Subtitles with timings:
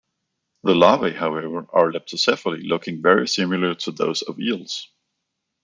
[0.63, 4.89] The larvae, however, are leptocephali, looking very similar to those of eels.